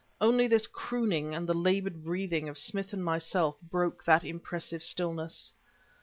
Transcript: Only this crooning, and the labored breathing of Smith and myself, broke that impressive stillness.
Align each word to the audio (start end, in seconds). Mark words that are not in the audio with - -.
Only 0.19 0.47
this 0.47 0.65
crooning, 0.65 1.35
and 1.35 1.45
the 1.47 1.53
labored 1.53 2.03
breathing 2.03 2.49
of 2.49 2.57
Smith 2.57 2.91
and 2.91 3.05
myself, 3.05 3.57
broke 3.61 4.03
that 4.05 4.23
impressive 4.23 4.81
stillness. 4.81 5.53